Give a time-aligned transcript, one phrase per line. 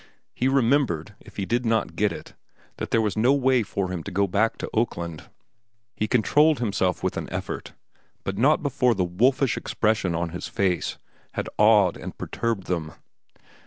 [0.33, 2.33] He remembered, if he did not get it,
[2.77, 5.29] that there was no way for him to go back to Oakland.
[5.95, 7.73] He controlled himself with an effort,
[8.23, 10.97] but not before the wolfish expression of his face
[11.33, 12.93] had awed and perturbed them.